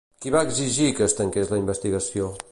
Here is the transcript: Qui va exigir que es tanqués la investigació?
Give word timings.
Qui 0.23 0.31
va 0.35 0.39
exigir 0.47 0.87
que 0.99 1.05
es 1.09 1.15
tanqués 1.19 1.51
la 1.55 1.59
investigació? 1.65 2.33